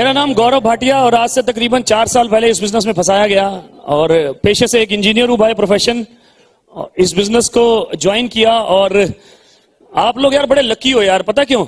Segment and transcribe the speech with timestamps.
[0.00, 3.26] मेरा नाम गौरव भाटिया और आज से तकरीबन चार साल पहले इस बिज़नेस में फंसाया
[3.26, 3.48] गया
[3.86, 4.12] और
[4.42, 6.06] पेशे से एक इंजीनियर हूँ बाय प्रोफेशन
[6.98, 7.64] इस बिज़नेस को
[7.96, 8.96] ज्वाइन किया और
[9.92, 11.66] आप लोग यार बड़े लकी हो यार, पता क्यों?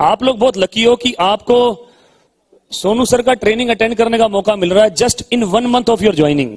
[0.00, 1.58] आप लोग बहुत लकी हो कि आपको
[2.72, 5.90] सोनू सर का ट्रेनिंग अटेंड करने का मौका मिल रहा है just in one month
[5.90, 6.56] of your joining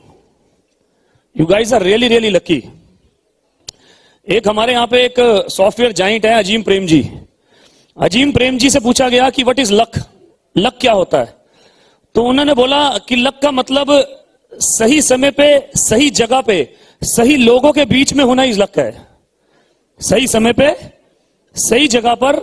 [1.35, 2.63] you guys are really really lucky
[4.27, 7.03] एक हमारे यहाँ पे एक सॉफ्टवेयर जाइंट है अजीम प्रेम जी।
[7.97, 10.05] अजीम प्रेम जी से पूछा गया कि व्हाट इज़ लक
[10.55, 11.33] लक क्या होता है?
[12.15, 13.87] तो उन्होंने बोला कि लक का मतलब
[14.53, 19.07] सही समय पे, सही जगह पे, सही लोगों के बीच में होना ही लक है।
[19.99, 20.75] सही समय पे,
[21.55, 22.39] सही जगह पर,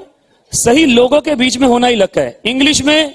[0.53, 3.15] सही लोगों के बीच में होना ही लक है। इंग्लिश में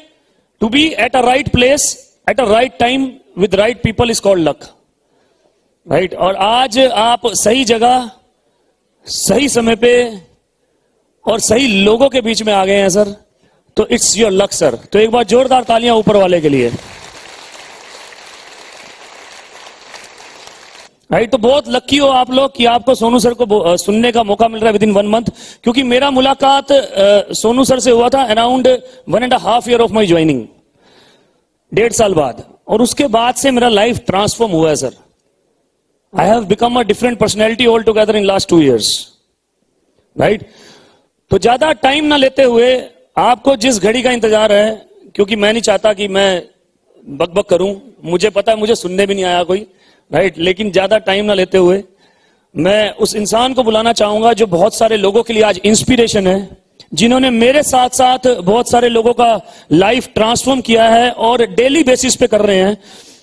[0.62, 4.48] to be at a right place at a right time with right people is called
[4.48, 4.60] luck.
[5.92, 8.10] Right और आज आप सही जगह,
[9.08, 9.94] सही समय पे
[11.26, 13.23] और सही लोगों के बीच में आ गए हैं, सर।
[13.78, 16.72] तो इट्स योर लक सर तो एक बार जोरदार तालियाँ ऊपर वाले के लिए।
[21.10, 24.48] राइट तो बहुत लकी हो आप लोग कि आपको सोनू सर को सुनने का मौका
[24.48, 25.26] मिल रहा है विद इन वन मंथ
[25.64, 26.72] क्योंकि मेरा मुलाकात
[27.42, 28.68] सोनू सर से हुआ था around
[29.10, 30.46] one and half year of my joining
[31.72, 34.94] डेढ़ साल बाद। और उसके बाद से मेरा लाइफ ट्रांसफॉर्म हुआ है sir
[36.14, 38.90] I have become a different personality all together in last two years
[40.16, 40.46] right
[41.32, 42.76] तो ज़्यादा टाइम ना लेते हुए
[43.18, 46.44] आपको जिस घड़ी का इंतज़ार है, क्योंकि मैं नहीं चाहता कि मैं
[47.08, 49.66] बकबक करूँ, मुझे पता है, मुझे सुनने भी नहीं आया कोई
[50.12, 51.84] राइट लेकिन ज़्यादा टाइम ना लेते हुए,
[52.56, 56.58] मैं उस इंसान को बुलाना चाहूँगा जो बहुत सारे लोगों के लिए आज इंस्पिरेशन है,
[56.94, 59.40] जिन्होंने मेरे साथ साथ बहुत सारे लोगों का
[59.72, 62.78] लाइफ ट्रांसफॉर्म किया है और डेली बेसिस पे कर रहे हैं।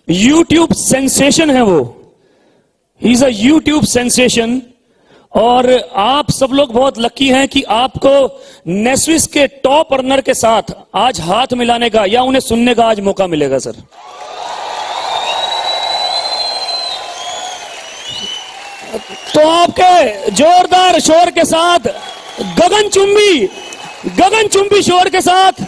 [0.08, 1.80] यूट्यूब सेंसेशन है वो।
[3.00, 4.60] He is a YouTube sensation
[5.32, 8.12] और आप सब लोग बहुत लकी हैं कि आपको
[8.66, 13.00] नेस्विस के टॉप अर्नर के साथ आज हाथ मिलाने का या उन्हें सुनने का आज
[13.00, 13.82] मौका मिलेगा सर
[19.34, 21.78] तो आपके जोरदार शोर के साथ,
[22.58, 23.46] गगन चुंबी
[24.16, 25.60] गगन चुंबी शोर के साथ,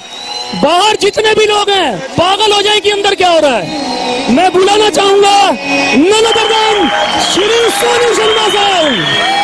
[0.62, 4.52] बाहर जितने भी लोग हैं, पागल हो जाए कि अंदर क्या हो रहा है। मैं
[4.52, 6.88] बुलाना चाहूँगा नन अदर
[7.30, 9.41] श्री सोनू शर्मा साहब।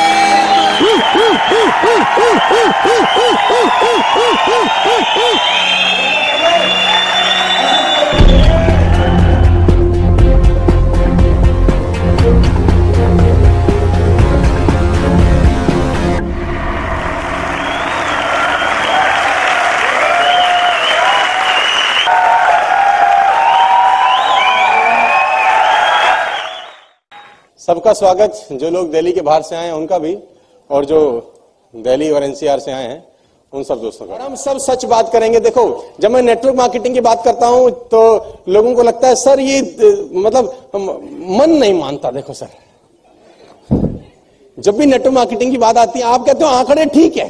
[27.60, 30.16] सबका स्वागत जो लोग दिल्ली के बाहर से आए हैं उनका भी
[30.71, 30.99] और जो
[31.75, 33.05] दिल्ली और एनसीआर से आए हैं,
[33.53, 35.65] उन सब दोस्तों का। हम सब सच बात करेंगे। देखो,
[36.01, 38.01] जब मैं नेटवर्क मार्केटिंग की बात करता हूँ तो
[38.49, 39.61] लोगों को लगता है, सर, ये
[40.15, 40.71] मतलब
[41.31, 42.49] मन नहीं मानता। देखो, सर,
[44.59, 47.28] जब भी नेटवर्क मार्केटिंग की बात आती है, आप कहते हो, आंकड़े ठीक है।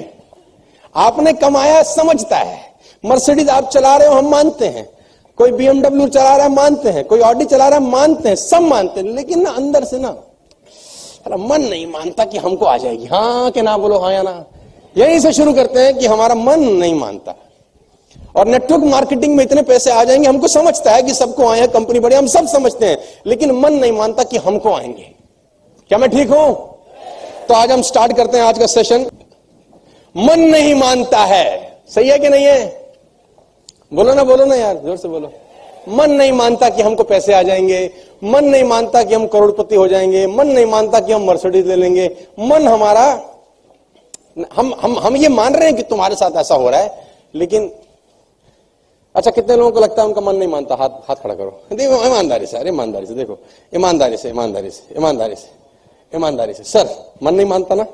[0.95, 2.61] आपने कमाया, समझता है।
[3.05, 4.89] मर्सिडीज आप चला रहे हो, हम मानते हैं।
[5.39, 8.63] कोई बीएमडब्ल्यू चला रहा है, मानते हैं। कोई ऑडी चला रहा है, मानते हैं, सब
[8.63, 10.17] मानते हैं। लेकिन ना, अंदर से ना
[11.29, 14.45] साला मन नहीं मानता कि हमको आ जाएगी। हाँ कि ना बोलो हाँ या ना।
[14.97, 17.35] यहीं से शुरू करते हैं कि हमारा मन नहीं मानता।
[18.37, 21.69] और नेटवर्क मार्केटिंग में इतने पैसे आ जाएँगे, हमको समझता है कि सबको आए हैं
[21.69, 25.15] कंपनी बड़ी, हम सब समझते हैं। लेकिन मन नहीं मानता कि हमको आएँगे।
[25.89, 26.55] क्या मैं ठीक हूँ?
[27.49, 29.07] तो आज हम स्टार्ट करते हैं आज का सेशन
[30.17, 32.91] मन नहीं मानता है। सही है कि नहीं है?
[33.95, 35.33] बोलो ना बोलो ना यार, ज़ोर से बोलो।
[35.89, 37.91] मन नहीं मानता कि हमको पैसे आ जाएँगे,
[38.25, 41.77] मन नहीं मानता कि हम करोड़पति हो जाएँगे, मन नहीं मानता कि हम मर्सिडीज ले
[41.77, 43.23] लेंगे। मन हमारा,
[44.57, 47.73] हम हम हम ये मान रहे हैं कि तुम्हारे साथ ऐसा हो रहा है, लेकिन
[49.17, 50.75] अच्छा कितने लोगों को लगता है उनका मन नहीं मानता?
[50.75, 53.39] हाथ हाथ खड़ा करो। देखो, ईमानदारी से, अरे, ईमानदारी से, देखो,
[53.75, 55.51] ईमानदारी से ईमानदारी से ईमानदारी से
[56.17, 57.87] ईमानदारी से। सर, मन नहीं मानता ना?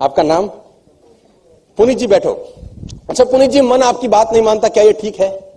[0.00, 0.46] आपका नाम?
[1.76, 2.54] पुनीत जी बैठो।
[3.10, 5.52] अच्छा पुनीत जी, मन आपकी बात नहीं मानता, क्या ये ठीक है?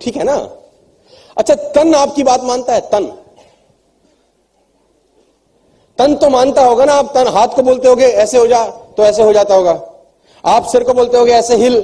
[0.00, 0.56] ठीक है ना?
[1.36, 3.04] अच्छा तन आपकी बात मानता है, तन।
[5.98, 8.64] तन तो मानता होगा ना आप, तन हाथ को बोलते होगे, ऐसे हो जा
[8.96, 9.80] तो ऐसे हो जाता होगा।
[10.44, 11.80] आप सिर को बोलते होगे, ऐसे हिल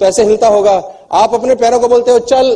[0.00, 0.72] तो ऐसे हिलता होगा।
[1.12, 2.54] आप अपने पैरों को बोलते हो, चल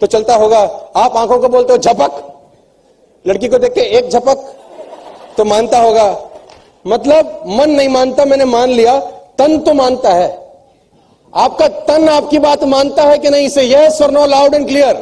[0.00, 0.58] तो चलता होगा।
[0.96, 2.22] आप आँखों को बोलते हो, झपक।
[3.26, 4.54] लड़की को देख के एक झपक
[5.36, 6.30] तो मानता होगा।
[6.86, 8.98] मतलब मन नहीं मानता, मैंने मान लिया,
[9.38, 10.43] तन तो मानता है।
[11.34, 13.46] आपका तन आपकी बात मानता है कि नहीं?
[13.46, 14.96] इसे यस और नो लाउड एंड क्लियर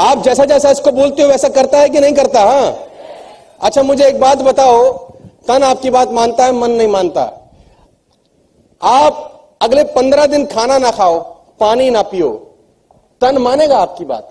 [0.00, 2.40] आप जैसा जैसा इसको बोलते हो, वैसा करता है कि नहीं करता?
[2.40, 2.76] हाँ।
[3.60, 4.92] अच्छा मुझे एक बात बताओ।
[5.48, 7.22] तन आपकी बात मानता है, मन नहीं मानता?
[8.82, 9.28] आप
[9.62, 11.18] अगले पंद्रह दिन खाना ना खाओ,
[11.60, 12.30] पानी ना पियो।
[13.20, 14.28] तन मानेगा आपकी बात?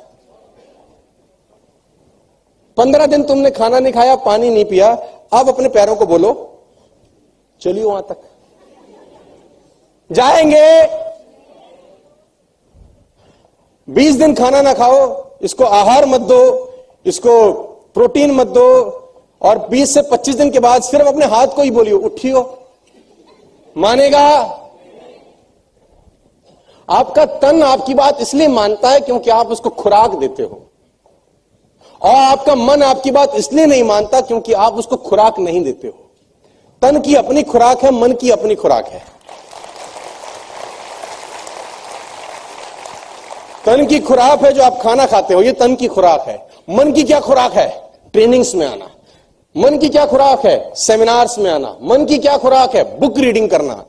[2.78, 4.90] पंद्रह दिन तुमने खाना नहीं खाया, पानी नहीं पिया,
[5.34, 6.34] अब अपने पैरों को बोलो,
[7.62, 8.22] चलियो वहाँ तक।
[10.12, 11.02] जाएँगे।
[13.90, 16.74] बीस दिन खाना ना खाओ, इसको आहार मत दो,
[17.06, 17.52] इसको
[17.94, 18.98] प्रोटीन मत दो,
[19.42, 22.58] और 20 से 25 दिन के बाद सिर्फ़ अपने हाथ को ही बोलियो, उठियो।
[23.78, 24.58] मानेगा?
[26.90, 30.62] आपका तन आपकी बात इसलिए मानता है क्योंकि आप उसको खुराक देते हो।
[32.02, 35.94] और आपका मन आपकी बात इसलिए नहीं मानता क्योंकि आप उसको खुराक नहीं देते हो।
[36.82, 39.21] तन की अपनी खुराक है, मन की अपनी खुराक है।
[43.66, 46.92] तन की खुराक है जो आप खाना खाते हो, ये तन की खुराक है। मन
[46.92, 47.92] की क्या खुराक है?
[48.14, 48.92] ट्रेनिंग्स में आना।
[49.58, 50.74] मन की क्या खुराक है?
[50.76, 53.00] सेमिनार्स में आना। मन की क्या खुराक है?
[53.00, 53.86] बुक रीडिंग करना।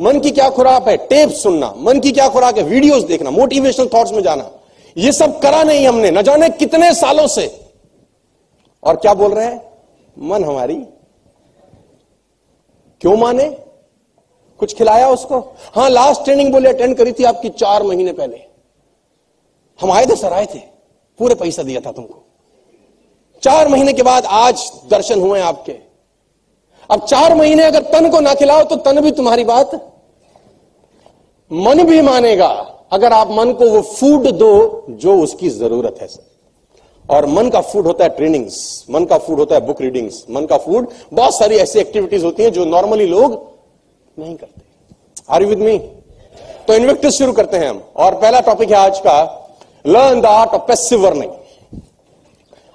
[0.00, 0.96] मन की क्या खुराक है?
[0.96, 2.62] टेप सुनना। मन की क्या खुराक है?
[2.62, 4.50] वीडियोस देखना। मोटिवेशनल थॉट्स में जाना।
[4.96, 7.60] ये सब करा नहीं हमने। न जाने कितने सालों से।
[8.84, 9.72] और क्या बोल रहे हैं?
[10.18, 10.74] मन हमारी।
[13.00, 13.56] क्यों माने?
[14.58, 15.56] कुछ खिलाया उसको?
[15.74, 18.55] हाँ लास्ट ट्रेनिंग बोले अटेंड करी थी आपकी चार महीने पहले।
[19.80, 20.58] हम आए थे, सर आए थे।
[21.20, 22.22] पूरे पैसा दिया था तुमको।
[23.42, 25.72] चार महीने के बाद आज दर्शन हुए आपके।
[26.90, 29.74] अब चार महीने अगर तन को ना खिलाओ तो तन भी तुम्हारी बात
[31.50, 32.48] मन भी मानेगा।
[32.92, 36.24] अगर आप मन को वो फ़ूड दो जो उसकी ज़रूरत है, सर।
[37.04, 40.46] और मन का फ़ूड होता है ट्रेनिंग्स मन का फ़ूड होता है बुक रीडिंग्स मन
[40.46, 43.34] का फ़ूड बहुत सारी ऐसी एक्टिविटीज़ होती हैं जो नॉर्मली लोग
[44.16, 44.62] नहीं करते।
[45.30, 45.78] आर यू विद मी
[46.68, 49.24] तो इन्वेक्टिव शुरू करते हैं हम। और पहला टॉपिक है आज का
[49.86, 51.32] learn the art of passive earning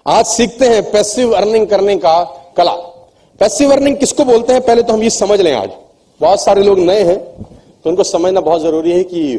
[0.05, 2.13] आज सीखते हैं पैसिव अर्निंग करने का
[2.57, 2.73] कला।
[3.41, 4.61] पैसिव अर्निंग किसको बोलते हैं?
[4.61, 5.71] पहले तो हम ये समझ लें आज।
[6.21, 7.17] बहुत सारे लोग नए हैं
[7.83, 9.37] तो उनको समझना बहुत ज़रूरी है कि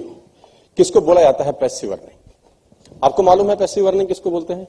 [0.79, 4.67] किसको बोला जाता है पैसिव अर्निंग आपको मालूम है पैसिव अर्निंग किसको बोलते हैं?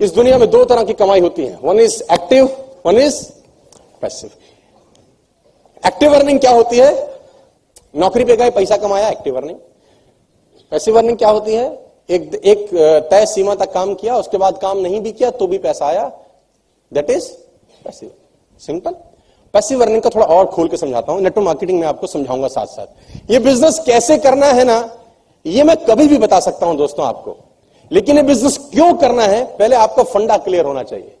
[0.00, 2.44] इस दुनिया में दो तरह की कमाई होती है। One is active
[2.86, 3.22] one is
[4.02, 4.30] passive
[5.82, 6.92] active earning क्या होती है?
[7.96, 9.58] नौकरी पे गए, पैसा कमाया एक्टिव अर्निंग
[10.72, 11.87] पैसिव अर्निंग क्या होती है?
[12.08, 12.68] एक एक
[13.10, 16.10] तय सीमा तक काम किया, उसके बाद काम नहीं भी किया तो भी पैसा आया।
[16.92, 17.28] That is
[17.84, 18.10] passive
[18.60, 18.94] simple
[19.54, 22.66] passive earning का थोड़ा और खोल के समझाता हूँ। नेटवर्क मार्केटिंग में आपको समझाऊँगा साथ
[22.68, 24.78] साथ ये बिज़नेस कैसे करना है ना,
[25.44, 27.36] ये मैं कभी भी बता सकता हूँ दोस्तों आपको।
[27.90, 31.14] लेकिन ये बिज़नेस क्यों करना है, पहले आपका फंडा क्लियर होना चाहिए।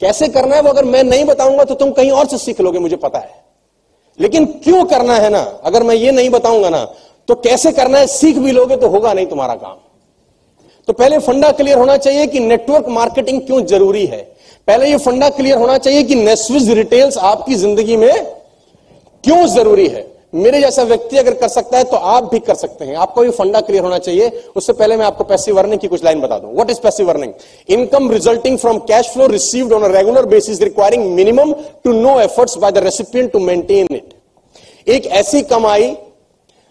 [0.00, 2.78] कैसे करना है वो अगर मैं नहीं बताऊँगा तो तुम कहीं और से सीख लोगे,
[2.78, 3.36] मुझे पता है।
[4.18, 6.84] लेकिन क्यों करना है ना, अगर मैं ये नहीं बताऊँगा ना
[7.28, 8.06] तो कैसे करना है?
[8.08, 9.76] सीख भी लोगे तो होगा, नहीं तुम्हारा काम।
[10.88, 14.20] तो पहले फंडा क्लियर होना चाहिए कि नेटवर्क मार्केटिंग क्यों ज़रूरी है।
[14.68, 18.24] पहले ये फंडा क्लियर होना चाहिए कि नेस्विज रिटेल्स आपकी ज़िंदगी में
[19.24, 22.84] क्यों ज़रूरी है। मेरे जैसा व्यक्ति अगर कर सकता है तो आप भी कर सकते
[22.84, 26.04] हैं। आपको भी फंडा क्लियर होना चाहिए। उससे पहले मैं आपको पैसिव अर्निंग की कुछ
[26.04, 27.32] लाइन बता दूँ। What is passive earning
[27.68, 31.52] income resulting from cash flow received on a regular basis requiring minimum
[31.84, 34.14] to no efforts by the recipient to maintain it
[34.86, 35.96] एक ऐसी कमाई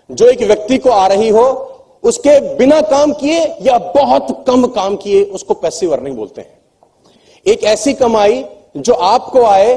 [0.10, 1.44] जो एक व्यक्ति को आ रही हो,
[2.04, 6.56] उसके बिना काम किए या बहुत कम काम किए, उसको पैसिव अर्निंग बोलते हैं।
[7.46, 8.44] एक ऐसी कमाई
[8.78, 9.76] जो आपको आए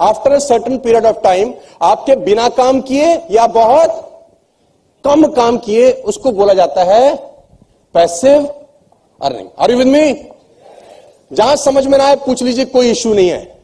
[0.00, 4.00] after a certain period of time आपके बिना काम किए या बहुत
[5.04, 7.14] कम काम किए, उसको बोला जाता है
[7.94, 8.46] passive
[9.20, 10.12] earning are you with me
[11.30, 13.54] जहाँ समझ में ना आए, पूछ लीजिए, कोई इश्यू नहीं है।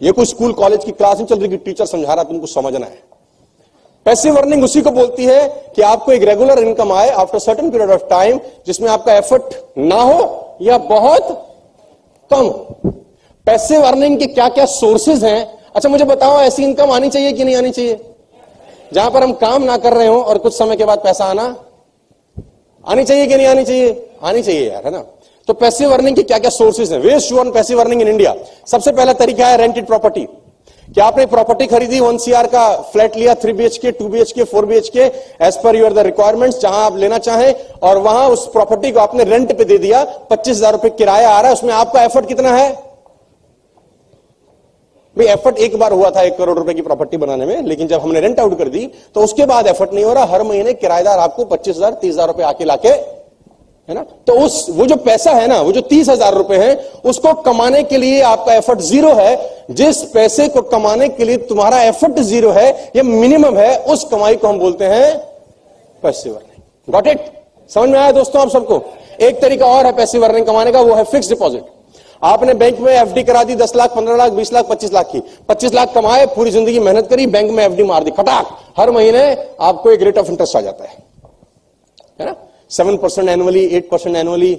[0.00, 3.09] ये कोई स्कूल कॉलेज की क्लास नहीं चल रही टीचर समझा रहा तुमको समझना है।
[4.06, 5.40] पैसिव अर्निंग उसी को बोलती है
[5.76, 10.00] कि आपको एक रेगुलर इनकम आए after certain period of time जिसमें आपका एफर्ट ना
[10.02, 11.28] हो या बहुत
[12.30, 12.92] कम हो।
[13.46, 15.58] पैसिव अर्निंग के क्या क्या सोर्सेज हैं?
[15.74, 17.98] अच्छा मुझे बताओ, ऐसी इनकम आनी चाहिए कि नहीं आनी चाहिए?
[18.92, 21.54] जहाँ पर हम काम ना कर रहे हो और कुछ समय के बाद पैसा आना,
[22.84, 24.10] आनी चाहिए कि नहीं आनी चाहिए?
[24.22, 25.04] आनी चाहिए यार, है ना?
[25.48, 26.98] तो पैसिव अर्निंग के क्या क्या सोर्सेज हैं?
[27.00, 28.34] Ways you earn passive earning in India
[28.66, 30.26] सबसे पहला तरीका है रेंटेड प्रॉपर्टी
[30.90, 31.98] क्या आपने प्रॉपर्टी खरीदी?
[32.00, 34.76] वन सीआर का फ्लैट लिया three B H K two B H K four B
[34.76, 35.02] H K
[35.46, 39.24] as per your the requirement जहाँ आप लेना चाहें, और वहाँ उस प्रॉपर्टी को आपने
[39.24, 42.52] रेंट पे दे दिया, पच्चीस हज़ार रुपए किराया आ रहा है, उसमें आपका एफर्ट कितना
[42.52, 42.70] है?
[45.16, 48.00] भाई एफर्ट एक बार हुआ था, एक करोड़ रुपए की प्रॉपर्टी बनाने में, लेकिन जब
[48.00, 51.18] हमने रेंट आउट कर दी तो उसके बाद एफर्ट नहीं हो रहा, हर महीने किराएदार
[51.20, 53.19] आपको पच्चीस हज़ार, तीस हज़ार रुपए आके लाके
[53.90, 54.02] है ना?
[54.26, 57.82] तो उस, वो जो पैसा है ना, वो जो तीस हज़ार रुपए है, उसको कमाने
[57.82, 62.50] के लिए आपका एफर्ट ज़ीरो है। जिस पैसे को कमाने के लिए तुम्हारा एफर्ट ज़ीरो
[62.50, 65.16] है, ये मिनिमम है, उस कमाई को हम बोलते हैं
[66.02, 67.24] पैसिव अर्निंग गॉट इट
[67.70, 68.82] समझ में आया दोस्तों आप सबको?
[69.20, 71.64] एक तरीका और है पैसिव अर्निंग कमाने का, वो है फिक्स डिपॉजिट
[72.22, 75.22] आपने बैंक में एफडी करा दी दस लाख, पंद्रह लाख, बीस लाख, पच्चीस लाख की।
[75.48, 79.22] पच्चीस लाख कमाए, पूरी ज़िंदगी मेहनत करी बैंक में एफडी मार दी खटाक हर महीने
[79.60, 80.96] आपको एक रेट ऑफ़ इंटरेस्ट आ जाता है।
[82.20, 82.34] है ना?
[82.70, 84.58] Seven percent annually eight percent annually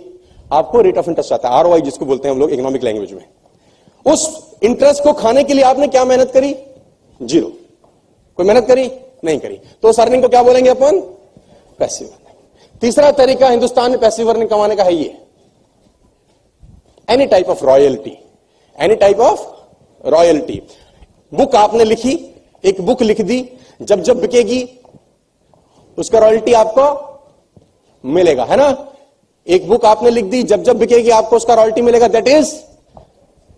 [0.52, 3.14] आपको रेट ऑफ़ इंटरेस्ट आता है। आर वाई जिसको बोलते हैं हम लोग इकोनॉमिक लैंग्वेज
[3.14, 3.26] में।
[4.06, 6.56] उस इंटरेस्ट को खाने के लिए आपने क्या मेहनत करी?
[7.22, 7.48] ज़ीरो
[8.38, 8.90] कोई मेहनत करी?
[9.24, 11.00] नहीं करी। तो उस अर्निंग को क्या बोलेंगे अपन?
[11.80, 12.10] पैसिव
[12.82, 15.18] तीसरा तरीका हिंदुस्तान में पैसिव अर्निंग कमाने का है ये।
[17.08, 18.18] Any type of royalty
[18.78, 19.42] any type of
[20.10, 20.62] royalty
[21.32, 22.14] book आपने लिखी,
[22.64, 23.50] एक बुक लिख दी,
[23.82, 24.64] जब जब बिकेगी,
[25.98, 26.84] उसका रॉयल्टी आपको
[28.04, 28.88] मिलेगा, है ना?
[29.48, 32.54] एक बुक आपने लिख दी, जब जब बिकेगी आपको उसका रॉयल्टी मिलेगा दैट इज़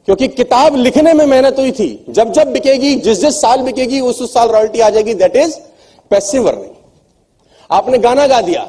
[0.08, 4.22] क्योंकि किताब लिखने में मेहनत हुई थी। जब जब बिकेगी, जिस जिस साल बिकेगी, उस
[4.22, 5.58] उस साल रॉयल्टी आ जाएगी दैट इज़
[6.12, 6.72] पैसिव अर्निंग
[7.72, 8.68] आपने गाना गा दिया,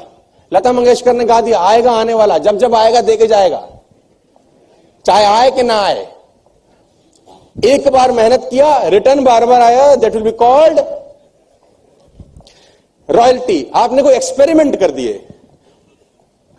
[0.51, 3.67] लता मंगेशकर ने गा दिया, आएगा, आने वाला, जब जब आएगा, देके जाएगा।
[5.05, 6.07] चाहे आए कि ना आए।
[7.65, 10.79] एक बार मेहनत किया रिटर्न बार बार आया that will be called
[13.09, 15.25] royalty आपने कोई एक्सपेरिमेंट कर दिए।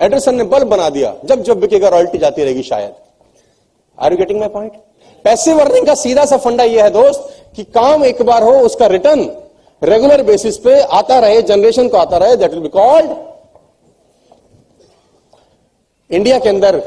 [0.00, 2.94] एडरसन ने बल्ब बना दिया, जब जब बिकेगा रॉयल्टी जाती रहेगी शायद।
[3.98, 4.72] Are you getting my point
[5.24, 8.86] passive earning का सीधा सा फंडा यह है दोस्त, कि काम एक बार हो, उसका
[8.86, 9.28] रिटर्न
[9.82, 13.10] रेगुलर बेसिस पे आता रहे जनरेशन को आता रहे that will be called
[16.10, 16.78] India के अंदर,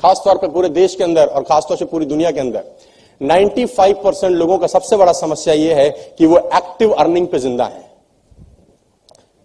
[0.00, 2.64] खासतौर पे पूरे देश के अंदर, और खासतौर से पूरी दुनिया के अंदर
[3.20, 5.88] 95 परसेंट लोगों का सबसे बड़ा समस्या यह है
[6.18, 7.89] कि वो एक्टिव अर्निंग पे ज़िंदा है।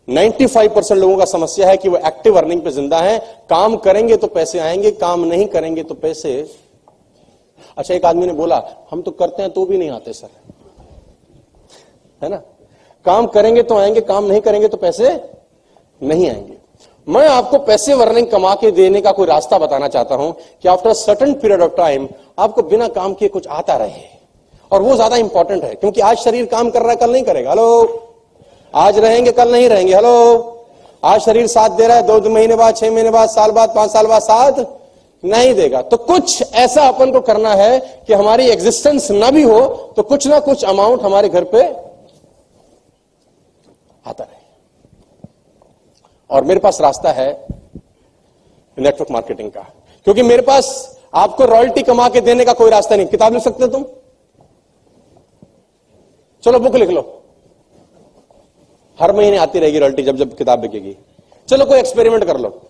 [0.07, 3.17] 95 परसेंट लोगों का समस्या है कि वो एक्टिव अर्निंग पे ज़िंदा है।
[3.49, 6.33] काम करेंगे तो पैसे आएँगे, काम नहीं करेंगे तो पैसे।
[7.77, 10.27] अच्छा एक आदमी ने बोला, हम तो करते हैं तो भी नहीं आते, सर।
[12.21, 12.37] है ना?
[13.05, 15.09] काम करेंगे तो आएँगे, काम नहीं करेंगे तो पैसे
[16.01, 16.57] नहीं आएँगे।
[17.07, 20.31] मैं आपको पैसे वर्निंग कमा के देने का कोई रास्ता बताना चाहता हूँ
[20.63, 22.07] कि after certain period of time
[22.39, 24.03] आपको बिना काम किए कुछ आता रहे।
[24.71, 27.49] और वो ज़्यादा इंपॉर्टेंट है, क्योंकि आज शरीर काम कर रहा है, कल नहीं करेगा।
[27.49, 28.04] हेलो
[28.75, 30.51] आज रहेंगे, कल नहीं रहेंगे। हेलो?
[31.03, 33.73] आज शरीर साथ दे रहा है, दो दो महीने बाद, छह महीने बाद, साल बाद,
[33.75, 34.65] पाँच साल बाद, साथ
[35.23, 39.93] नहीं देगा। तो कुछ ऐसा अपन को करना है कि हमारी एग्जिस्टेंस ना भी हो
[39.95, 41.63] तो कुछ ना कुछ अमाउंट हमारे घर पे
[44.05, 44.43] आता रहे।
[46.29, 47.47] और मेरे पास रास्ता है
[48.77, 49.61] नेटवर्क मार्केटिंग का।
[50.03, 53.67] क्योंकि मेरे पास आपको रॉयल्टी कमा के देने का कोई रास्ता नहीं। किताब लिख सकते
[53.67, 53.85] तुम?
[56.43, 57.21] चलो बुक लिख लो।
[58.99, 60.97] हर महीने आती रहेगी रॉयल्टी जब जब किताब बिकेगी।
[61.49, 62.61] चलो कोई एक्सपेरिमेंट कर लो।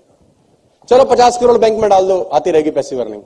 [0.90, 3.22] चलो पचास करोड़ बैंक में डाल दो, आती रहेगी पैसिव अर्निंग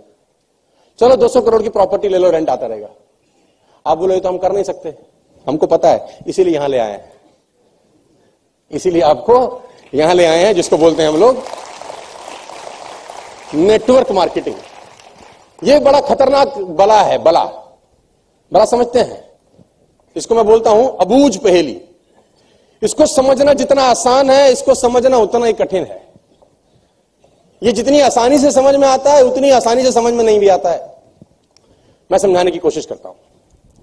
[1.00, 2.88] चलो 200 करोड़ की प्रॉपर्टी ले लो रेंट आता रहेगा।
[3.86, 4.94] आप बोलो, ये तो हम कर नहीं सकते।
[5.48, 7.14] हमको पता है, इसीलिए यहाँ ले आए हैं।
[8.72, 9.62] इसीलिए आपको
[9.94, 11.44] यहाँ ले आए हैं, जिसको बोलते हैं हम लोग
[13.54, 14.56] नेटवर्क मार्केटिंग
[15.64, 17.44] ये बड़ा खतरनाक बला है, बला।
[18.52, 19.24] बला समझते हैं।
[20.16, 21.82] इसको मैं बोलता हूँ, अबूझ पहेली।
[22.82, 26.02] इसको समझना जितना आसान है, इसको समझना उतना ही कठिन है।
[27.62, 30.48] ये जितनी आसानी से समझ में आता है, उतनी आसानी से समझ में नहीं भी
[30.50, 30.98] आता है।
[32.10, 33.18] मैं समझाने की कोशिश करता हूँ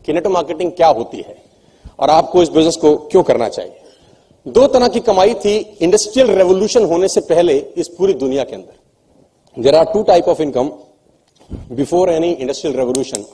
[0.05, 1.37] कि नेटवर्क मार्केटिंग क्या होती है
[1.99, 3.81] और आपको इस बिज़नेस को क्यों करना चाहिए।
[4.47, 9.63] दो तरह की कमाई थी इंडस्ट्रियल रेवोल्यूशन होने से पहले इस पूरी दुनिया के अंदर।
[9.63, 10.71] There are two type of income
[11.73, 13.25] before any industrial revolution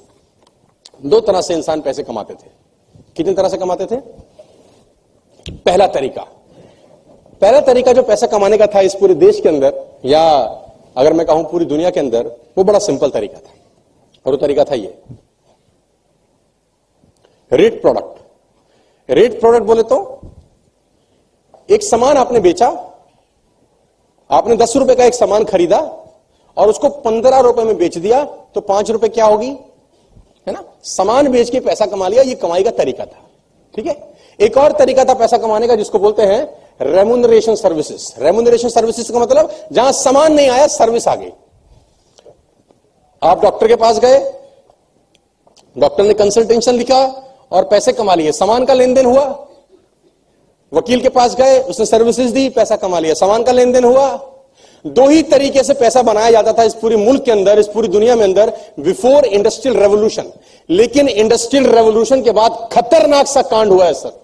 [1.04, 2.50] दो तरह से इंसान पैसे कमाते थे।
[3.16, 3.96] कितनी तरह से कमाते थे?
[5.50, 6.22] पहला तरीका।
[7.42, 10.22] पहला तरीका जो पैसा कमाने का था इस पूरे देश के अंदर, या
[10.96, 12.26] अगर मैं कहूँ पूरी दुनिया के अंदर,
[12.58, 13.52] वो बड़ा सिंपल तरीका था।
[14.26, 14.98] और वो तरीका था ये।
[17.52, 20.20] रेट प्रोडक्ट रेट प्रोडक्ट बोले तो
[21.68, 22.68] एक सामान आपने बेचा,
[24.30, 25.78] आपने दस रुपए का एक सामान खरीदा,
[26.56, 29.50] और उसको पंद्रह रुपए में बेच दिया तो पाँच रुपए क्या होगी?
[30.46, 30.64] है ना?
[30.84, 33.28] सामान बेच के पैसा कमा लिया, ये कमाई का तरीका था।
[33.74, 34.11] ठीक है?
[34.40, 36.42] एक और तरीका था पैसा कमाने का, जिसको बोलते हैं
[36.82, 41.30] रेमुनरेशन सर्विसेज़ रेमुनरेशन सर्विसेज़ का मतलब जहाँ सामान नहीं आया सर्विस आ गई।
[43.22, 44.18] आप डॉक्टर के पास गए
[45.76, 47.04] डॉक्टर ने कंसल्टेशन लिखा
[47.52, 49.24] और पैसे कमा लिए। सामान का लेन देन हुआ।
[50.72, 54.08] वकील के पास गए, उसने सर्विसेज़ दी, पैसा कमा लिया। सामान का लेन देन हुआ।
[54.84, 57.88] दो ही तरीके से पैसा बनाया जाता था इस पूरे मुल्क के अंदर, इस पूरी
[57.88, 60.32] दुनिया में अंदर बिफोर इंडस्ट्रियल रेवोल्यूशन
[60.70, 64.21] लेकिन इंडस्ट्रियल रेवोल्यूशन के बाद खतरनाक सा कांड हुआ है, सर।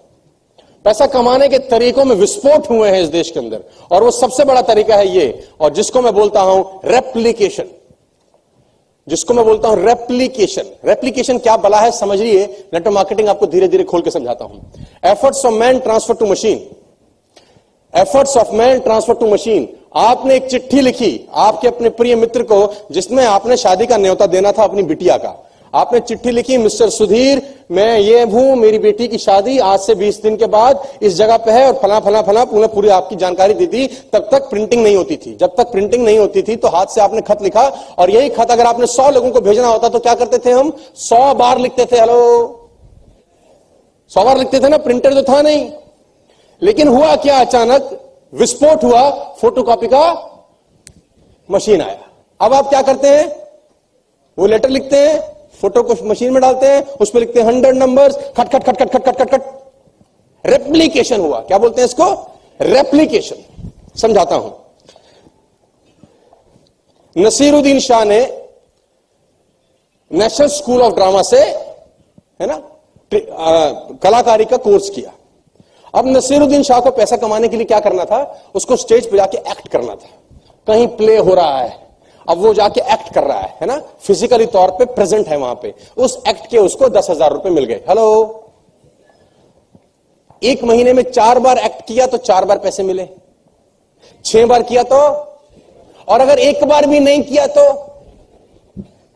[0.85, 4.45] पैसा कमाने के तरीकों में विस्फोट हुए हैं इस देश के अंदर। और वो सबसे
[4.45, 7.69] बड़ा तरीका है ये, और जिसको मैं बोलता हूँ रेप्लीकेशन
[9.07, 12.43] जिसको मैं बोलता हूँ रेप्लीकेशन रेप्लीकेशन क्या बला है, समझिए।
[12.73, 14.61] नेटवर्क मार्केटिंग आपको धीरे धीरे खोल के समझाता हूँ।
[15.05, 16.57] Efforts of man transfer to machine
[17.93, 19.67] efforts of man transfer to machine
[19.97, 24.51] आपने एक चिट्ठी लिखी, आपके अपने प्रिय मित्र को, जिसमें आपने शादी का न्योता देना
[24.51, 25.35] था अपनी बिटिया का।
[25.73, 30.21] आपने चिट्ठी लिखी, मिस्टर सुधीर, मैं ये हूँ, मेरी बेटी की शादी, आज से 20
[30.23, 33.53] दिन के बाद इस जगह पे है और फला फला फला पूरा पूरी आपकी जानकारी
[33.53, 36.67] दी थी तब तक प्रिंटिंग नहीं होती थी। जब तक प्रिंटिंग नहीं होती थी तो
[36.67, 37.67] हाथ से आपने खत लिखा
[37.99, 40.73] और यही खत अगर आपने सौ लोगों को भेजना होता तो क्या करते थे हम?
[40.95, 42.55] सौ बार लिखते थे, हेलो।
[44.11, 45.71] सौ बार लिखते थे ना, प्रिंटर तो था नहीं।
[46.61, 47.97] लेकिन हुआ क्या अचानक?
[48.33, 49.09] विस्फोट हुआ,
[49.41, 50.05] फोटोकॉपी का
[51.49, 52.07] मशीन आया।
[52.39, 53.27] अब आप क्या करते हैं?
[54.37, 57.75] वो लेटर लिखते हैं फ़ोटो को मशीन में डालते हैं उस पर लिखते हैं हंड्रेड
[57.75, 59.43] नंबर्स खट खट खट खट खट खट खट खट।
[60.45, 62.11] रेप्लीकेशन हुआ। क्या बोलते हैं इसको?
[62.61, 63.35] रेप्लीकेशन
[63.97, 64.55] समझाता हूँ।
[67.15, 68.19] नसीरुद्दीन शाह ने
[70.11, 72.57] नेशनल स्कूल ऑफ़ ड्रामा से, है ना
[74.03, 75.11] कलाकारी का कोर्स किया।
[75.93, 78.21] अब नसीरुद्दीन शाह को पैसा कमाने के लिए क्या करना था?
[78.55, 80.09] उसको स्टेज पर जाके एक्ट करना था।
[80.67, 81.88] कहीं प्ले हो रहा है।
[82.29, 83.77] अब वो जाके एक्ट कर रहा है है ना?
[84.01, 87.65] फिजिकली तौर पे प्रेजेंट है वहाँ पे। उस एक्ट के उसको दस हज़ार रुपए मिल
[87.65, 88.05] गए। हेलो
[90.41, 93.07] एक महीने में चार बार एक्ट किया तो चार बार पैसे मिले।
[94.25, 94.99] छह बार किया तो?
[96.07, 97.63] और अगर एक बार भी नहीं किया तो?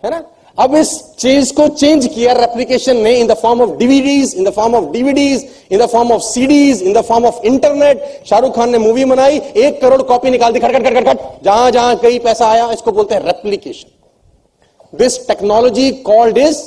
[0.03, 0.23] है ना?
[0.57, 4.49] अब इस चीज़ को चेंज किया रेप्लीकेशन ने in the form of DVDs in the
[4.53, 8.69] form of DVDs in the form of CDs in the form of internet Shahrukh Khan
[8.71, 12.19] ने मूवी बनाई, एक करोड़ कॉपी निकाल दी खट खट खट। खट जहाँ जहाँ कई
[12.19, 16.61] पैसा आया, इसको बोलते हैं replication this technology called is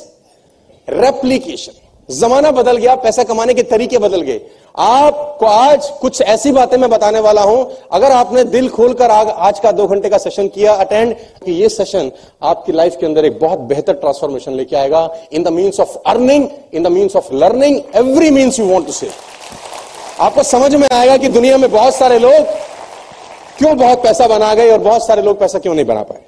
[0.88, 1.72] replication
[2.08, 4.40] जमाना बदल गया, पैसा कमाने के तरीके बदल गए।
[4.74, 9.72] आपको आज कुछ ऐसी बातें मैं बताने वाला हूँ। अगर आपने दिल खोलकर आज का
[9.72, 12.10] दो घंटे का सेशन किया अटेंड कि ये सेशन
[12.42, 16.48] आपकी लाइफ के अंदर एक बहुत बेहतर ट्रांसफॉर्मेशन लेके आएगा। In the means of earning
[16.74, 19.10] in the means of learning every means you want to say
[20.20, 22.46] आपको समझ में आएगा कि दुनिया में बहुत सारे लोग
[23.58, 26.24] क्यों बहुत पैसा बना गए और बहुत सारे लोग पैसा क्यों नहीं बना पाए।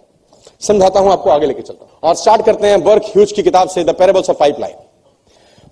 [0.63, 3.69] समझाता हूँ, आपको आगे लेके चलता हूँ। और स्टार्ट करते हैं बर्क ह्यूज की किताब
[3.69, 4.75] से the parables of pipeline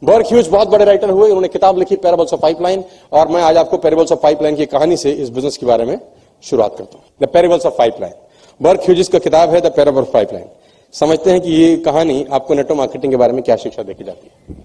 [0.05, 3.57] Burke Hedges बहुत बड़े राइटर हुए उन्होंने किताब लिखी पैराबल्स ऑफ़ पाइपलाइन और मैं आज
[3.57, 5.99] आपको पैराबल्स ऑफ़ पाइपलाइन की कहानी से इस बिज़नेस के बारे में
[6.45, 8.13] शुरुआत करता हूँ। The parables of pipeline
[8.61, 10.47] Burke Hedges का किताब है द पैराबल ऑफ़ पाइपलाइन
[10.95, 14.27] समझते हैं कि ये कहानी आपको नेटो मार्केटिंग के बारे में क्या शिक्षा देखी जाती
[14.27, 14.65] है।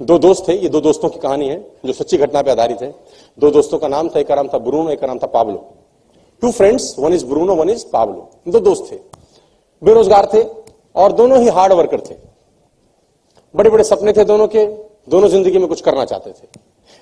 [0.00, 2.94] दो दोस्त थे, ये दो दोस्तों की कहानी है, जो सच्ची घटना पर आधारित है।
[3.38, 5.66] दो दोस्तों का नाम था, एक का नाम था ब्रूनो एक का नाम था Pablo
[6.42, 8.98] two friends one is Bruno one is Pablo दो दोस्त थे।
[9.82, 10.42] बेरोजगार थे,
[10.96, 12.29] और दोनों ही हार्ड वर्कर थे।
[13.54, 14.64] बड़े बड़े सपने थे दोनों के,
[15.10, 16.48] दोनों ज़िंदगी में कुछ करना चाहते थे।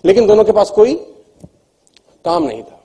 [0.04, 0.94] लेकिन दोनों के पास कोई
[2.24, 2.80] काम नहीं था।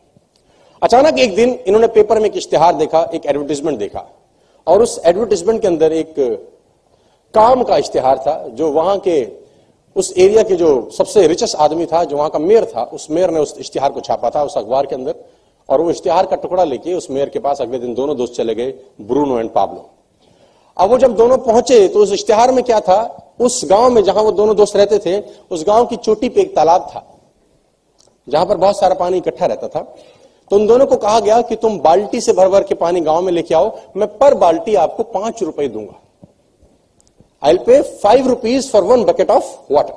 [0.82, 4.06] अचानक एक दिन इन्होंने पेपर में एक इश्तेहार देखा, एक एडवर्टीजमेंट देखा,
[4.68, 6.14] और उस एडवर्टीजमेंट के अंदर एक
[7.34, 9.24] काम का इश्तेहार था, जो वहाँ के,
[9.96, 13.30] उस एरिया के जो सबसे रिचेस्ट आदमी था, जो वहाँ का मेयर था, उस मेयर
[13.30, 15.16] ने उस इश्तेहार को छापा था उस अखबार के अंदर,
[15.70, 18.56] और वो इश्तेहार का टुकड़ा लेके उस मेयर के पास अगले दिन दोनों दोस्त चले
[18.56, 19.90] गए, ब्रूनो एंड पाब्लो।
[20.78, 23.02] अब वो जब दोनों पहुँचे तो उस इश्तेहार में क्या था?
[23.40, 25.20] उस गाँव में जहाँ वो दोनों दोस्त रहते थे,
[25.52, 27.06] उस गाँव की चोटी पे एक तालाब था,
[28.28, 29.82] जहाँ पर बहुत सारा पानी इकट्ठा रहता था।
[30.52, 33.22] तो उन दोनों को कहा गया कि तुम बाल्टी से भर भर के पानी गाँव
[33.22, 36.00] में लेके आओ, मैं पर बाल्टी आपको पाँच रुपए दूँगा।
[37.44, 39.94] I pay five rupees for one bucket of water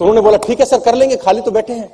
[0.00, 1.90] तो उन्होंने बोला, ठीक है सर, कर लेंगे, खाली तो बैठे हैं।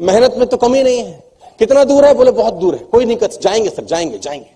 [0.00, 1.22] मेहनत में तो कमी नहीं है।
[1.60, 2.14] कितना दूर है?
[2.14, 4.55] बोले, बहुत दूर है, कोई नहीं कर जाएँगे सर, जाएँगे जाएँगे।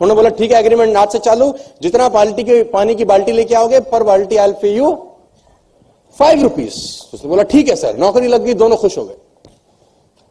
[0.00, 3.54] उन्होंने बोला, ठीक है एग्रीमेंट आज से चालू। जितना बाल्टी के, पानी की बाल्टी लेके
[3.54, 4.92] आओगे पर बाल्टी आई पे यू
[6.16, 6.76] फाइव रुपीज़
[7.14, 9.14] उसने बोला, ठीक है सर नौकरी लग गई, दोनों खुश हो गए।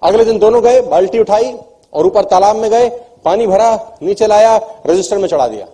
[0.02, 1.54] अगले दिन दोनों गए, बाल्टी उठाई
[1.94, 2.90] और ऊपर तालाब में गए,
[3.26, 4.56] पानी भरा, नीचे लाया,
[4.88, 5.68] रजिस्टर में चढ़ा दिया।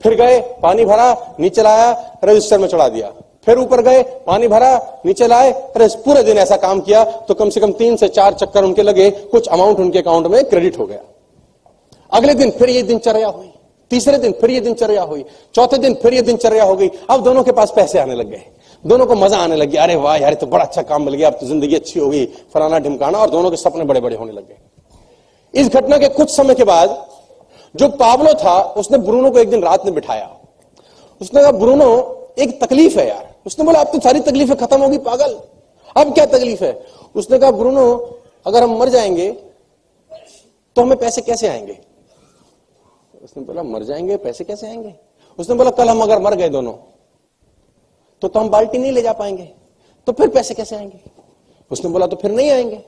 [0.00, 3.12] फिर गए, पानी भरा, नीचे लाया, रजिस्टर में चढ़ा दिया।
[3.46, 7.50] फिर ऊपर गए, पानी भरा, नीचे लाए, अरे, पूरे दिन ऐसा काम किया तो कम
[7.50, 10.86] से कम तीन से चार चक्कर उनके लगे, कुछ अमाउंट उनके अकाउंट में क्रेडिट हो
[10.86, 11.00] गया।
[12.12, 13.50] अगले दिन फिर ये दिनचर्या हुई,
[13.90, 17.42] तीसरे दिन फिर ये दिनचर्या हुई, चौथे दिन फिर ये दिनचर्या हो गई। अब दोनों
[17.42, 18.44] के पास पैसे आने लग गए।
[18.84, 21.34] दोनों को मज़ा आने लगी अरे वाह यार तो बड़ा अच्छा काम मिल गया। अब
[21.34, 24.48] तो ज़िंदगी अच्छी हो गई, फलाना ढिमकाना, और दोनों के सपने बड़े बड़े होने लग
[24.48, 26.96] गए। इस घटना के कुछ समय के बाद
[27.74, 30.30] जो पावलो था, उसने ब्रूनो को एक दिन रात में बिठाया।
[31.20, 31.88] उसने कहा, ब्रूनो,
[32.38, 35.38] एक तकलीफ़ है यार। उसने बोला, अब तो सारी तकलीफें खत्म होगी, पागल।
[35.96, 36.72] अब क्या तकलीफ़ है?
[37.14, 37.86] उसने कहा, ब्रूनो,
[38.46, 39.30] अगर हम मर जाएँगे
[40.76, 41.78] तो हमें पैसे कैसे आएँगे?
[43.22, 44.94] उसने बोला, मर जाएँगे, पैसे कैसे आएँगे?
[45.38, 46.72] उसने बोला, कल हम अगर मर गए दोनों
[48.22, 49.48] तो तो हम बाल्टी नहीं ले जा पाएँगे
[50.06, 50.98] तो फिर पैसे कैसे आएँगे?
[51.70, 52.80] उसने बोला तो फिर नहीं आएँगे।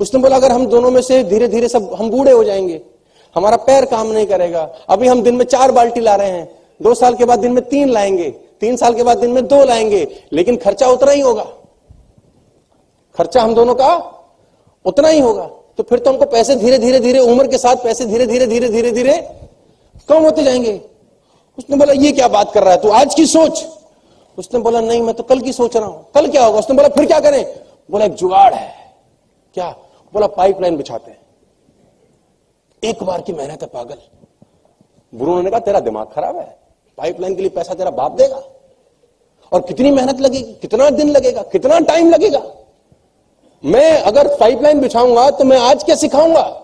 [0.00, 2.80] उसने बोला, अगर हम दोनों में से धीरे धीरे सब हम बूढ़े हो जाएँगे,
[3.36, 6.48] हमारा पैर काम नहीं करेगा, अभी हम दिन में चार बाल्टी ला रहे हैं,
[6.80, 9.64] दो साल के बाद दिन में तीन लाएँगे, तीन साल के बाद दिन में दो
[9.64, 11.46] लाएँगे, लेकिन खर्चा उतना ही होगा।
[13.14, 13.94] खर्चा हम दोनों का
[14.84, 15.46] उतना ही होगा।
[15.78, 18.68] तो फिर तो हमको पैसे धीरे धीरे धीरे उम्र के साथ पैसे धीरे धीरे धीरे
[18.68, 19.12] धीरे धीरे
[20.08, 20.80] कम होते जाएँगे?
[21.58, 22.90] उसने बोला, ये क्या बात कर रहा है तू?
[22.90, 23.66] आज की सोच।
[24.38, 26.58] उसने बोला, नहीं, मैं तो कल की सोच रहा हूँ। कल क्या होगा?
[26.58, 27.60] उसने बोला, फिर क्या करें?
[27.90, 28.74] बोला, एक जुगाड़ है।
[29.54, 29.76] क्या?
[30.12, 31.18] बोला पाइपलाइन बिछाते हैं।
[32.84, 33.96] एक बार की मेहनत है, पागल।
[35.14, 36.58] ब्रूनो ने कहा, तेरा दिमाग खराब है।
[36.98, 38.42] पाइपलाइन के लिए पैसा तेरा बाप देगा।
[39.52, 42.42] और कितनी मेहनत लगेगी, कितना दिन लगेगा, कितना टाइम लगेगा?
[43.64, 46.63] मैं अगर पाइपलाइन बिछाऊँगा तो मैं आज क्या सिखाऊँगा?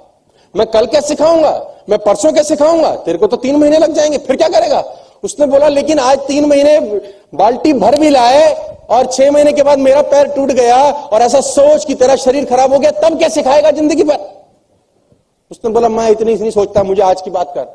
[0.54, 1.70] मैं कल क्या सिखाऊँगा?
[1.88, 2.94] मैं परसों क्या सिखाऊँगा?
[2.96, 4.80] तेरे को तो तीन महीने लग जाएँगे, फिर क्या करेगा?
[5.24, 6.78] उसने बोला, लेकिन आज तीन महीने
[7.34, 8.52] बाल्टी भर भी लाए
[8.90, 12.44] और छह महीने के बाद मेरा पैर टूट गया और ऐसा सोच कि तेरा शरीर
[12.44, 14.18] खराब हो गया, तब क्या सिखाएगा ज़िंदगी भर?
[15.50, 17.66] उसने बोला, मैं इतनी नहीं सोचता, मुझे आज की बात कर।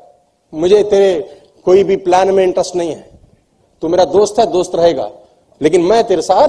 [0.53, 3.09] मुझे तेरे कोई भी प्लान में इंटरेस्ट नहीं है।
[3.81, 5.09] तू मेरा दोस्त है, दोस्त रहेगा।
[5.61, 6.47] लेकिन मैं तेरे साथ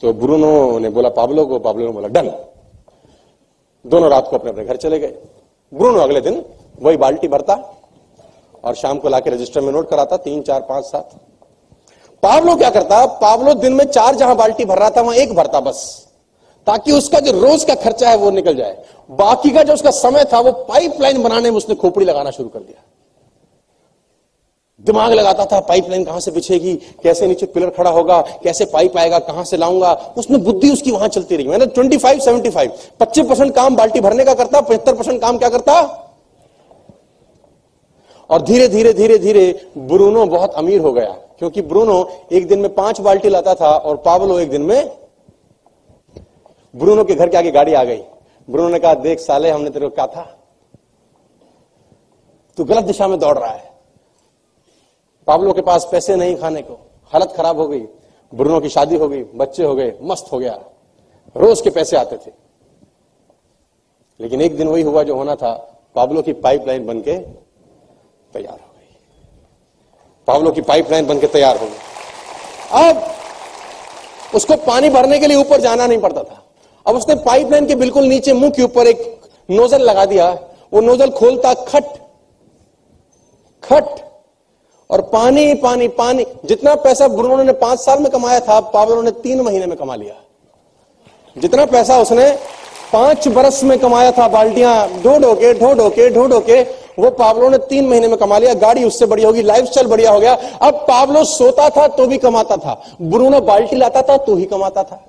[0.00, 2.30] तो ब्रूनो ने बोला, पाबलो को, पाबलो ने बोला, डन।
[3.86, 5.14] दोनों रात को अपने अपने घर चले गए।
[5.74, 6.44] ब्रूनो अगले दिन
[6.82, 7.74] वही बाल्टी भरता
[8.64, 11.10] और शाम को लाके रजिस्टर में नोट कराता, तीन, चार, पाँच, सात।
[12.22, 13.06] पावलो क्या करता?
[13.06, 16.08] पावलो दिन में चार जहाँ बाल्टी भर रहा था, वहाँ एक भरता बस।
[16.66, 20.24] ताकि उसका जो रोज का खर्चा है वो निकल जाए। बाकी का जो उसका समय
[20.24, 22.82] था, वो पाइपलाइन बनाने में उसने खोपड़ी लगाना शुरू कर दिया।
[24.84, 29.18] दिमाग लगाता था पाइपलाइन कहाँ से बिछेगी, कैसे नीचे पिलर खड़ा होगा, कैसे पाइप आएगा,
[29.18, 32.70] कहाँ से लाऊँगा। उसमें बुद्धि उसकी वहाँ चलती रही। मैंने 25 75
[33.00, 35.80] पच्चीस परसेंट काम बाल्टी भरने का करता, पचहत्तर परसेंट काम क्या करता?
[38.30, 42.74] और धीरे धीरे धीरे धीरे ब्रूनो बहुत अमीर हो गया, क्योंकि ब्रूनो एक दिन में
[42.74, 44.90] पाँच बाल्टी लाता था और पावलो एक दिन में
[46.74, 48.02] ब्रूनो के घर के आगे गाड़ी आ गई।
[48.48, 50.36] ब्रूनो ने कहा, देख साले, हमने तेरे को कहा था?
[52.58, 53.73] तू गलत दिशा में दौड़ रहा है।
[55.26, 56.74] पावलो के पास पैसे नहीं खाने को।
[57.12, 57.84] हालत खराब हो गई
[58.34, 60.58] ब्रूनो की शादी हो गई, बच्चे हो गए, मस्त हो गया।
[61.36, 62.30] रोज के पैसे आते थे।
[64.20, 67.18] लेकिन एक दिन वही हुआ जो होना था, पावलो की पाइपलाइन बन के
[68.32, 68.96] तैयार हो गई।
[70.26, 73.02] पावलो की पाइपलाइन बनकर तैयार हो गई। अब
[74.34, 76.44] उसको पानी भरने के लिए ऊपर जाना नहीं पड़ता था।
[76.86, 80.30] अब उसने पाइपलाइन के बिल्कुल नीचे मुँह के ऊपर एक नोजल लगा दिया।
[80.72, 81.84] वो नोजल खोलता खट
[83.64, 84.03] खट
[84.94, 89.10] और पानी पानी पानी। जितना पैसा ब्रुनो ने पाँच साल में कमाया था पावलो ने
[89.22, 90.14] तीन महीने में कमा लिया।
[91.36, 92.30] जितना पैसा उसने
[92.92, 96.60] पाँच बरस में कमाया था, बाल्टियाँ ढो ढो के ढो ढो के ढो ढो के
[96.98, 100.10] वो पावलो ने तीन महीने में कमा लिया। गाड़ी उससे बढ़िया होगी लाइफ स्टाइल बढ़िया
[100.10, 104.36] हो गया। अब पावलो सोता था तो भी कमाता था। ब्रूनो बाल्टी लाता था तो
[104.36, 105.04] ही कमाता था।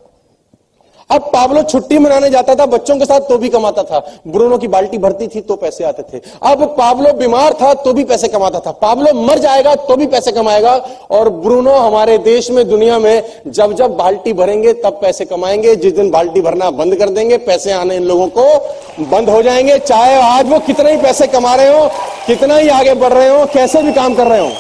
[1.10, 4.68] अब पावलो छुट्टी मनाने जाता था, बच्चों के साथ तो भी कमाता था। ब्रूनो की
[4.68, 8.60] बाल्टी भरती थी तो पैसे आते थे। अब पावलो बीमार था तो भी पैसे कमाता
[8.60, 10.76] था। पावलो मर जाएगा तो भी पैसे कमाएगा।
[11.12, 15.94] और ब्रूनो, हमारे देश में, दुनिया में, जब जब बाल्टी भरेंगे, तब पैसे कमाएँगे। जिस
[15.94, 20.22] दिन बाल्टी भरना बंद कर देंगे, पैसे आने इन लोगों को बंद हो जाएँगे। चाहे
[20.22, 21.90] आज वो कितने ही पैसे कमा रहे हो,
[22.28, 24.52] कितना ही आगे बढ़ रहे हो, कैसे भी काम कर रहे हो।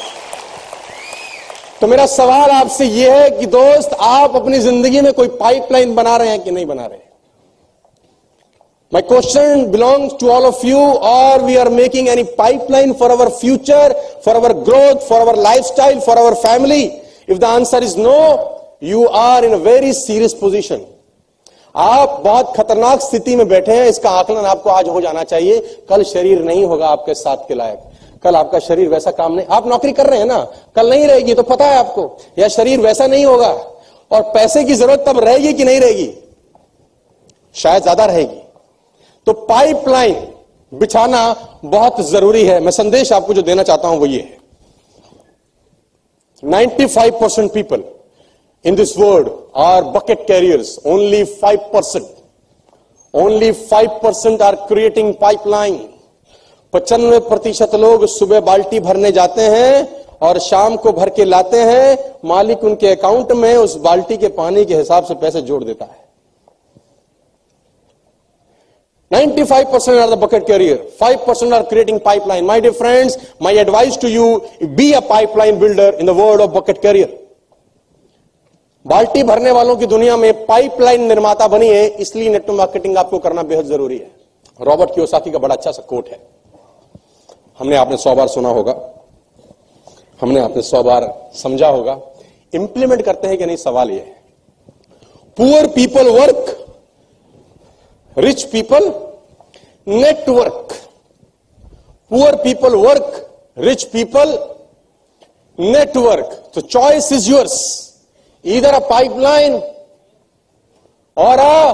[1.86, 6.16] तो मेरा सवाल आपसे यह है कि दोस्त, आप अपनी ज़िंदगी में कोई पाइपलाइन बना
[6.18, 6.98] रहे हैं कि नहीं बना रहे?
[8.92, 13.30] My question belong to all of you और we are making any pipeline for our
[13.36, 13.94] future
[14.26, 16.82] for our growth for our life style for our family
[17.30, 18.18] if the answer is no
[18.84, 20.82] you are in a very serious position
[21.76, 26.04] आप बहुत खतरनाक स्थिति में बैठे हैं, इसका आकलन आपको आज हो जाना चाहिए। कल
[26.06, 27.80] शरीर नहीं होगा आपके साथ के लायक।
[28.26, 30.38] कल आपका शरीर वैसा काम नहीं, आप नौकरी कर रहे हैं ना,
[30.76, 33.50] कल नहीं रहेगी तो पता है आपको, या शरीर वैसा नहीं होगा,
[34.12, 36.14] और पैसे की ज़रूरत तब रहेगी कि नहीं रहेगी?
[37.56, 38.42] शायद ज़्यादा रहेगी।
[39.28, 40.16] तो पाइपलाइन
[40.72, 41.22] बिछाना
[41.66, 44.38] बहुत ज़रूरी है। मैं संदेश आपको जो देना चाहता हूँ वो ये है।
[46.44, 47.84] 95 percent people
[48.66, 50.78] in this world are bucket carriers.
[50.86, 52.06] Only 5 percent,
[53.14, 55.78] only 5 percent are creating pipeline.
[56.76, 59.88] पचानवे प्रतिशत लोग सुबह बाल्टी भरने जाते हैं
[60.22, 64.66] और शाम को भर के लाते हैं। मालिक उनके अकाउंट में उस बाल्टी के पानी
[64.66, 66.04] के हिसाब से पैसे जोड़ देता है।
[69.12, 74.10] 95% are the bucket carrier 5% are creating pipeline my dear friends my advice to
[74.10, 74.26] you
[74.80, 77.10] be a pipeline builder in the world of bucket carrier
[78.86, 83.44] बाल्टी भरने वालों की दुनिया में पाइपलाइन निर्माता बनी है, इसलिए नेटवर्क मार्केटिंग आपको करना
[83.44, 84.12] बेहद ज़रूरी है।
[84.60, 86.20] रॉबर्ट कियोसाकी का बड़ा अच्छा सा कोट है।
[87.60, 88.74] हमने आपने सौ बार सुना होगा,
[90.20, 91.04] हमने आपने सौ बार
[91.36, 92.00] समझा होगा।
[92.54, 94.24] इंप्लीमेंट करते हैं कि नहीं, सवाल यह है।
[95.38, 96.56] Poor people work
[98.18, 98.94] rich people
[99.88, 100.74] network
[102.12, 103.22] poor people work
[103.58, 104.38] rich people
[105.58, 107.58] network तो choice is yours
[108.46, 109.56] either a pipeline
[111.18, 111.74] और अ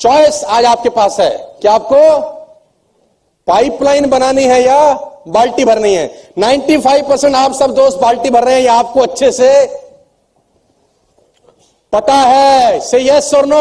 [0.00, 1.30] चॉइस आज आपके पास है।
[1.60, 2.37] क्या आपको
[3.48, 4.78] पाइपलाइन बनानी है या
[5.28, 6.32] बाल्टी भरनी है?
[6.38, 9.50] 95 परसेंट आप सब दोस्त बाल्टी भर रहे हैं, या आपको अच्छे से
[11.92, 13.60] पता है। से यस और नो